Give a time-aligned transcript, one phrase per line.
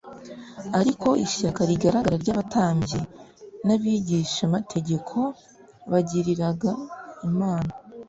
[0.79, 2.99] Ariko ishyaka rigaragara ry'abatambyi
[3.65, 5.17] n'abigishamategeko
[5.91, 6.71] bagiriraga
[7.29, 7.71] Imana,